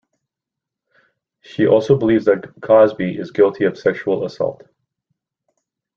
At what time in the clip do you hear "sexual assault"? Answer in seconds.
3.77-4.63